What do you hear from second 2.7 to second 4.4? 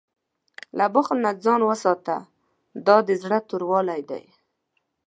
دا د زړه توروالی دی.